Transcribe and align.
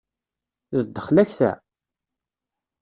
D 0.77 0.79
ddexla-k 0.85 1.25
ta? 1.37 1.51